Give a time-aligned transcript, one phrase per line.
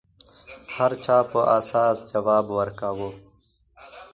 [0.75, 3.09] هر چا پر اساس ځواب ورکاوه